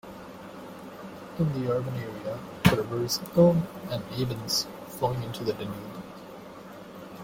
In 1.37 1.53
the 1.53 1.71
urban 1.71 1.93
area 1.95 2.39
the 2.63 2.77
rivers 2.77 3.19
Ilm 3.35 3.67
and 3.91 4.03
Abens 4.13 4.65
flowing 4.89 5.21
into 5.21 5.43
the 5.43 5.53
Danube. 5.53 6.01